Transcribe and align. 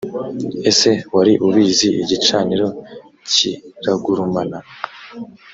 ese 0.69 0.89
wari 1.15 1.33
ubizi? 1.47 1.89
igicaniro 2.03 2.67
kiragurumana 3.31 4.57